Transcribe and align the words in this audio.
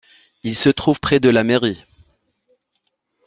Il 0.41 0.55
se 0.55 0.69
trouve 0.69 0.99
près 0.99 1.19
de 1.19 1.29
la 1.29 1.43
mairie. 1.43 1.85